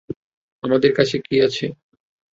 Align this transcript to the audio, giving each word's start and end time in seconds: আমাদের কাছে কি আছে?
আমাদের 0.63 0.91
কাছে 0.97 1.15
কি 1.25 1.35
আছে? 1.47 1.65